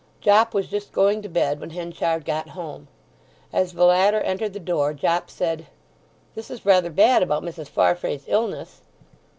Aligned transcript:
Jopp 0.19 0.55
was 0.55 0.67
just 0.67 0.93
going 0.93 1.21
to 1.21 1.29
bed 1.29 1.59
when 1.59 1.69
Henchard 1.69 2.25
got 2.25 2.49
home. 2.57 2.87
As 3.53 3.73
the 3.73 3.85
latter 3.85 4.19
entered 4.21 4.53
the 4.53 4.59
door 4.59 4.95
Jopp 4.95 5.29
said, 5.29 5.67
"This 6.33 6.49
is 6.49 6.65
rather 6.65 6.89
bad 6.89 7.21
about 7.21 7.43
Mrs. 7.43 7.67
Farfrae's 7.67 8.23
illness." 8.25 8.81